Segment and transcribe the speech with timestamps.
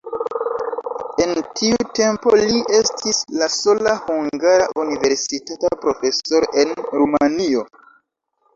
[1.25, 7.65] En tiu tempo li estis la sola hungara universitata profesoro en Rumanio.